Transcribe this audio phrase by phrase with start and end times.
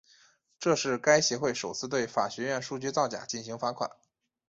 [0.59, 3.87] 这是该协会首次对法学院数据造假进行罚款。